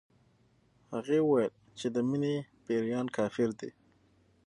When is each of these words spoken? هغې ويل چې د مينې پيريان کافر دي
هغې 0.93 1.19
ويل 1.29 1.53
چې 1.79 1.87
د 1.95 1.97
مينې 2.09 2.35
پيريان 2.65 3.07
کافر 3.17 3.49
دي 3.59 3.69